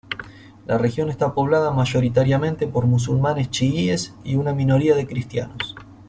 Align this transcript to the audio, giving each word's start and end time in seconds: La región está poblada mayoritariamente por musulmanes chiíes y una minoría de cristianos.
La 0.65 0.79
región 0.79 1.11
está 1.11 1.31
poblada 1.35 1.69
mayoritariamente 1.69 2.65
por 2.65 2.87
musulmanes 2.87 3.51
chiíes 3.51 4.15
y 4.23 4.33
una 4.33 4.51
minoría 4.51 4.95
de 4.95 5.05
cristianos. 5.05 5.75